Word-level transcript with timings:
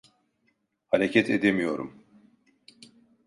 Hareket 0.87 1.29
edemiyorum. 1.29 2.03